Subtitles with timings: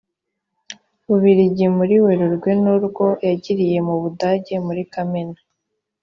[1.07, 5.39] bubiligi muri werurwe n urwo yagiriye mu budage muri kamena